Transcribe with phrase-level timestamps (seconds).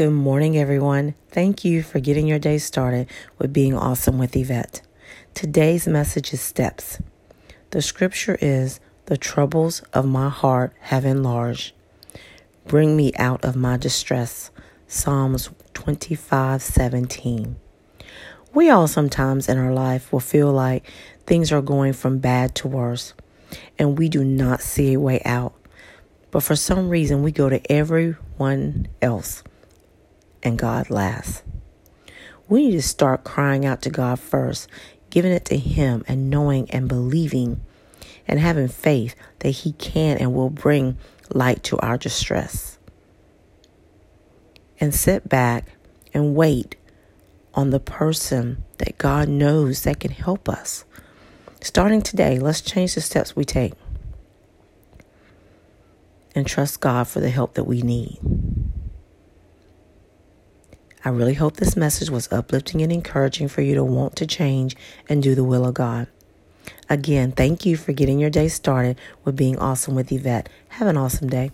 [0.00, 1.14] Good morning, everyone.
[1.28, 4.80] Thank you for getting your day started with being awesome with Yvette.
[5.34, 7.02] Today's message is steps.
[7.68, 11.74] The scripture is The troubles of my heart have enlarged.
[12.66, 14.50] Bring me out of my distress.
[14.88, 17.56] Psalms 25 17.
[18.54, 20.90] We all sometimes in our life will feel like
[21.26, 23.12] things are going from bad to worse,
[23.78, 25.52] and we do not see a way out.
[26.30, 29.42] But for some reason, we go to everyone else,
[30.42, 31.42] and God laughs.
[32.48, 34.68] We need to start crying out to God first,
[35.08, 37.60] giving it to Him, and knowing and believing
[38.26, 40.98] and having faith that He can and will bring
[41.32, 42.78] light to our distress.
[44.80, 45.76] And sit back
[46.14, 46.76] and wait
[47.54, 50.84] on the person that God knows that can help us.
[51.60, 53.74] Starting today, let's change the steps we take
[56.34, 58.18] and trust God for the help that we need.
[61.04, 64.76] I really hope this message was uplifting and encouraging for you to want to change
[65.08, 66.08] and do the will of God.
[66.88, 70.48] Again, thank you for getting your day started with being awesome with Yvette.
[70.70, 71.52] Have an awesome day.